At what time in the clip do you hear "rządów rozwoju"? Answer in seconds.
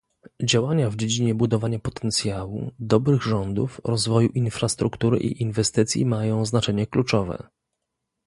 3.21-4.29